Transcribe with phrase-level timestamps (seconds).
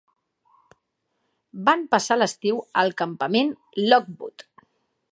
[1.69, 3.55] Van passar l'estiu al campament
[3.93, 4.49] Lockwood.